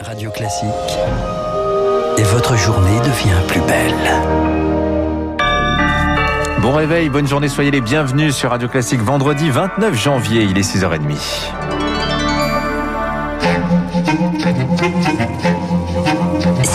[0.00, 0.68] Radio Classique.
[2.18, 3.94] Et votre journée devient plus belle.
[6.60, 10.62] Bon réveil, bonne journée, soyez les bienvenus sur Radio Classique vendredi 29 janvier, il est
[10.62, 11.50] 6h30.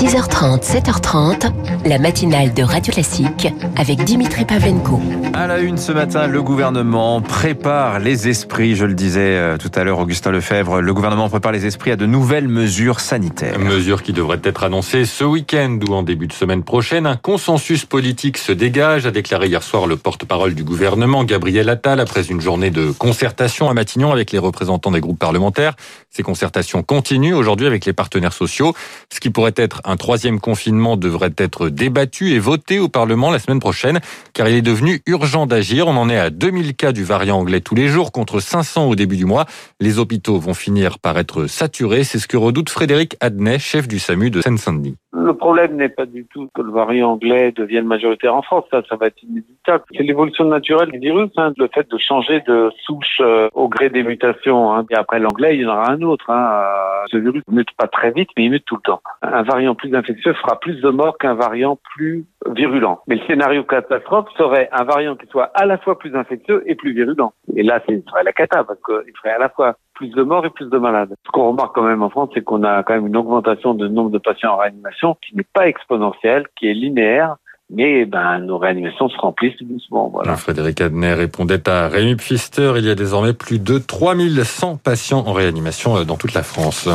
[0.00, 1.52] 6h30, 7h30,
[1.84, 4.98] la matinale de Radio Classique avec Dimitri Pavlenko.
[5.34, 9.70] À la une ce matin, le gouvernement prépare les esprits, je le disais euh, tout
[9.74, 13.58] à l'heure, Augustin Lefebvre, le gouvernement prépare les esprits à de nouvelles mesures sanitaires.
[13.58, 17.06] Mesures qui devraient être annoncées ce week-end ou en début de semaine prochaine.
[17.06, 22.00] Un consensus politique se dégage, a déclaré hier soir le porte-parole du gouvernement, Gabriel Attal,
[22.00, 25.74] après une journée de concertation à Matignon avec les représentants des groupes parlementaires.
[26.08, 28.74] Ces concertations continuent aujourd'hui avec les partenaires sociaux.
[29.12, 33.38] Ce qui pourrait être un troisième confinement devrait être débattu et voté au Parlement la
[33.38, 34.00] semaine prochaine,
[34.32, 35.88] car il est devenu urgent d'agir.
[35.88, 38.94] On en est à 2000 cas du variant anglais tous les jours, contre 500 au
[38.94, 39.46] début du mois.
[39.80, 42.04] Les hôpitaux vont finir par être saturés.
[42.04, 44.96] C'est ce que redoute Frédéric Adnet, chef du SAMU de Seine-Saint-Denis.
[45.12, 48.82] Le problème n'est pas du tout que le variant anglais devienne majoritaire en France, ça,
[48.88, 49.82] ça va être inévitable.
[49.92, 53.90] C'est l'évolution naturelle du virus, hein, le fait de changer de souche euh, au gré
[53.90, 54.72] des mutations.
[54.72, 54.86] Hein.
[54.94, 56.30] Après l'anglais, il y en aura un autre.
[56.30, 56.62] Hein.
[56.62, 59.00] Euh, ce virus ne mute pas très vite, mais il mute tout le temps.
[59.22, 63.00] Un variant plus infectieux fera plus de morts qu'un variant plus virulent.
[63.08, 66.76] Mais le scénario catastrophe serait un variant qui soit à la fois plus infectieux et
[66.76, 67.32] plus virulent.
[67.56, 70.46] Et là, ce serait la cata, parce qu'il ferait à la fois plus de morts
[70.46, 71.14] et plus de malades.
[71.26, 73.86] Ce qu'on remarque quand même en France, c'est qu'on a quand même une augmentation de
[73.86, 77.36] nombre de patients en réanimation qui n'est pas exponentielle, qui est linéaire,
[77.68, 80.08] mais ben, nos réanimations se remplissent doucement.
[80.08, 80.36] Voilà.
[80.36, 82.72] Frédéric Adnet répondait à Rémi Pfister.
[82.78, 86.88] Il y a désormais plus de 3100 patients en réanimation euh, dans toute la France.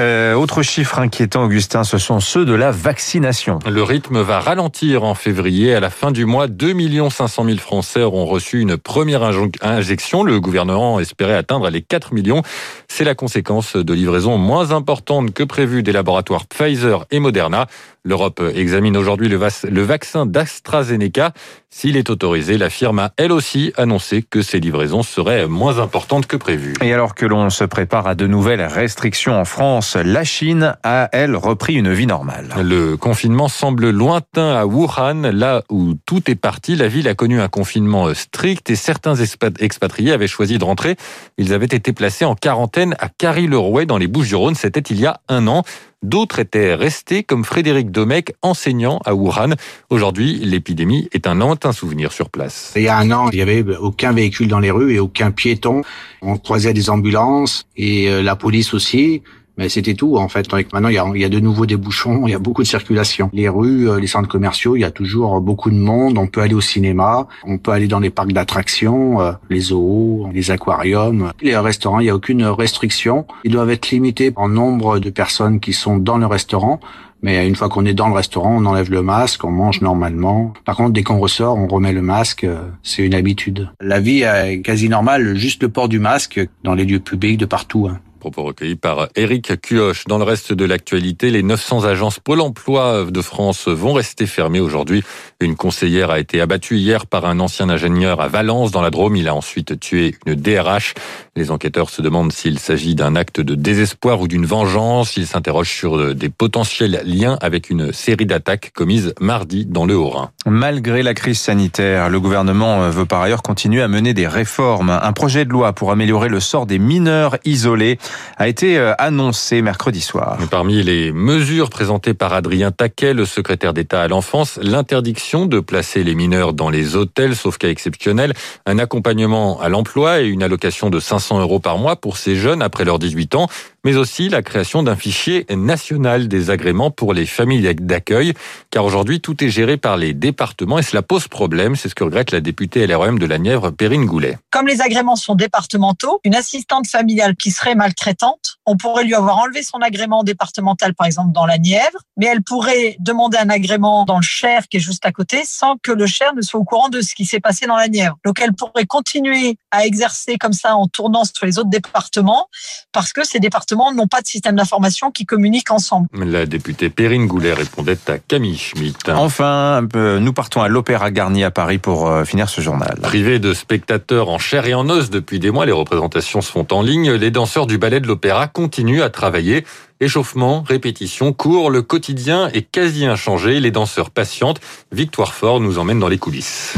[0.00, 3.60] Euh, autre chiffre inquiétant, Augustin, ce sont ceux de la vaccination.
[3.70, 5.72] Le rythme va ralentir en février.
[5.72, 6.74] À la fin du mois, 2
[7.10, 9.22] 500 000 Français auront reçu une première
[9.62, 10.24] injection.
[10.24, 12.42] Le gouvernement espérait atteindre les 4 millions.
[12.88, 17.66] C'est la conséquence de livraisons moins importantes que prévues des laboratoires Pfizer et Moderna.
[18.06, 21.32] L'Europe examine aujourd'hui le, le, vaccin d'AstraZeneca.
[21.70, 26.26] S'il est autorisé, la firme a elle aussi annoncé que ses livraisons seraient moins importantes
[26.26, 26.74] que prévues.
[26.82, 31.08] Et alors que l'on se prépare à de nouvelles restrictions en France, la Chine a,
[31.12, 32.48] elle, repris une vie normale.
[32.62, 36.76] Le confinement semble lointain à Wuhan, là où tout est parti.
[36.76, 39.16] La ville a connu un confinement strict et certains
[39.58, 40.96] expatriés avaient choisi de rentrer.
[41.38, 44.54] Ils avaient été placés en quarantaine à Carry-le-Rouet dans les Bouches-du-Rhône.
[44.54, 45.64] C'était il y a un an.
[46.04, 49.54] D'autres étaient restés, comme Frédéric Domecq, enseignant à Wuhan.
[49.88, 52.74] Aujourd'hui, l'épidémie est un lointain souvenir sur place.
[52.76, 55.30] Il y a un an, il n'y avait aucun véhicule dans les rues et aucun
[55.30, 55.80] piéton.
[56.20, 59.22] On croisait des ambulances et euh, la police aussi.
[59.56, 60.52] Mais c'était tout en fait.
[60.52, 62.62] Maintenant, il y, a, il y a de nouveau des bouchons, il y a beaucoup
[62.62, 63.30] de circulation.
[63.32, 66.18] Les rues, euh, les centres commerciaux, il y a toujours beaucoup de monde.
[66.18, 70.28] On peut aller au cinéma, on peut aller dans les parcs d'attractions, euh, les zoos,
[70.32, 71.32] les aquariums.
[71.40, 73.26] Les restaurants, il n'y a aucune restriction.
[73.44, 76.80] Ils doivent être limités en nombre de personnes qui sont dans le restaurant.
[77.22, 80.52] Mais une fois qu'on est dans le restaurant, on enlève le masque, on mange normalement.
[80.66, 82.44] Par contre, dès qu'on ressort, on remet le masque.
[82.44, 83.70] Euh, c'est une habitude.
[83.80, 87.46] La vie est quasi normale, juste le port du masque dans les lieux publics de
[87.46, 87.88] partout.
[88.24, 90.04] Propos recueillis par Éric Cuoche.
[90.06, 94.60] Dans le reste de l'actualité, les 900 agences Pôle emploi de France vont rester fermées
[94.60, 95.02] aujourd'hui.
[95.40, 99.16] Une conseillère a été abattue hier par un ancien ingénieur à Valence, dans la Drôme.
[99.16, 100.94] Il a ensuite tué une DRH.
[101.36, 105.18] Les enquêteurs se demandent s'il s'agit d'un acte de désespoir ou d'une vengeance.
[105.18, 110.30] Ils s'interrogent sur des potentiels liens avec une série d'attaques commises mardi dans le Haut-Rhin.
[110.46, 114.88] Malgré la crise sanitaire, le gouvernement veut par ailleurs continuer à mener des réformes.
[114.88, 117.98] Un projet de loi pour améliorer le sort des mineurs isolés
[118.36, 120.38] a été euh, annoncé mercredi soir.
[120.50, 126.04] Parmi les mesures présentées par Adrien Taquet, le secrétaire d'État à l'enfance, l'interdiction de placer
[126.04, 128.34] les mineurs dans les hôtels, sauf cas exceptionnel,
[128.66, 132.62] un accompagnement à l'emploi et une allocation de 500 euros par mois pour ces jeunes
[132.62, 133.48] après leurs 18 ans,
[133.84, 138.32] mais aussi la création d'un fichier national des agréments pour les familles d'accueil,
[138.70, 142.04] car aujourd'hui tout est géré par les départements et cela pose problème, c'est ce que
[142.04, 144.38] regrette la députée LREM de la Nièvre, Perrine Goulet.
[144.50, 149.38] Comme les agréments sont départementaux, une assistante familiale qui serait maltraitante, on pourrait lui avoir
[149.38, 154.04] enlevé son agrément départemental par exemple dans la Nièvre, mais elle pourrait demander un agrément
[154.04, 156.64] dans le Cher qui est juste à côté sans que le Cher ne soit au
[156.64, 158.16] courant de ce qui s'est passé dans la Nièvre.
[158.24, 162.48] Donc elle pourrait continuer à exercer comme ça en tournant sur les autres départements
[162.92, 166.08] parce que ces départements n'ont pas de système d'information qui communique ensemble.
[166.14, 169.08] La députée Perrine Goulet répondait à Camille Schmitt.
[169.08, 172.98] Enfin, nous partons à l'Opéra Garnier à Paris pour euh, finir ce journal.
[173.02, 176.66] Privé de spectateurs en chair et en os depuis des mois, les représentations se font
[176.70, 177.12] en ligne.
[177.12, 179.64] Les danseurs du ballet de l'Opéra continuent à travailler.
[180.00, 183.60] Échauffement, répétition, cours, le quotidien est quasi inchangé.
[183.60, 184.60] Les danseurs patientent.
[184.92, 186.74] Victoire Fort nous emmène dans les coulisses.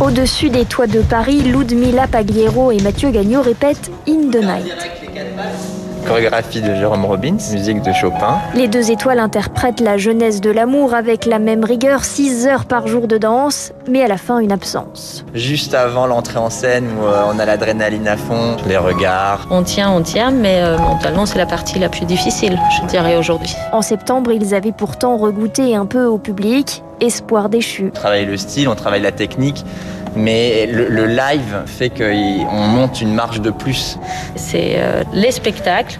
[0.00, 5.75] Au-dessus des toits de Paris, Ludmila Pagliero et Mathieu Gagnot répètent In the Night.
[6.06, 8.38] Chorégraphie de Jérôme Robbins, musique de Chopin.
[8.54, 12.86] Les deux étoiles interprètent la jeunesse de l'amour avec la même rigueur, 6 heures par
[12.86, 15.24] jour de danse, mais à la fin une absence.
[15.34, 19.46] Juste avant l'entrée en scène où euh, on a l'adrénaline à fond, les regards.
[19.50, 23.16] On tient, on tient, mais euh, mentalement c'est la partie la plus difficile, je dirais
[23.16, 23.54] aujourd'hui.
[23.72, 27.86] En septembre, ils avaient pourtant regoûté un peu au public, espoir déchu.
[27.88, 29.64] On travaille le style, on travaille la technique.
[30.16, 33.98] Mais le, le live fait qu'on monte une marge de plus.
[34.34, 35.98] C'est euh, les spectacles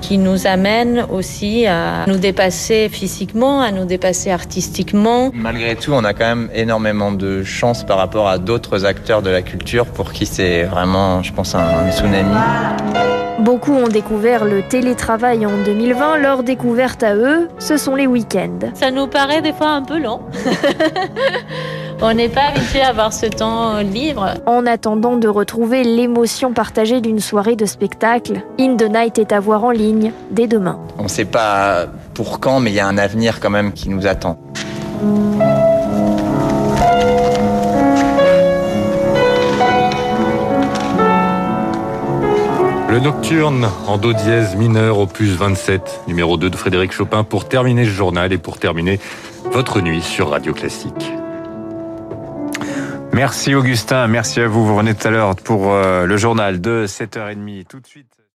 [0.00, 5.30] qui nous amènent aussi à nous dépasser physiquement, à nous dépasser artistiquement.
[5.34, 9.30] Malgré tout, on a quand même énormément de chance par rapport à d'autres acteurs de
[9.30, 12.34] la culture pour qui c'est vraiment, je pense, un, un tsunami.
[13.40, 16.18] Beaucoup ont découvert le télétravail en 2020.
[16.18, 18.70] Leur découverte à eux, ce sont les week-ends.
[18.74, 20.20] Ça nous paraît des fois un peu long.
[22.02, 24.34] On n'est pas habitué à avoir ce temps libre.
[24.46, 29.40] En attendant de retrouver l'émotion partagée d'une soirée de spectacle, In the Night est à
[29.40, 30.78] voir en ligne dès demain.
[30.98, 33.90] On ne sait pas pour quand, mais il y a un avenir quand même qui
[33.90, 34.38] nous attend.
[42.88, 47.84] Le Nocturne en do dièse mineur opus 27, numéro 2 de Frédéric Chopin pour terminer
[47.84, 48.98] ce journal et pour terminer
[49.52, 51.19] votre nuit sur Radio Classique.
[53.20, 54.64] Merci Augustin, merci à vous.
[54.64, 57.66] Vous revenez tout à l'heure pour euh, le journal de 7h30.
[57.66, 58.19] Tout de suite.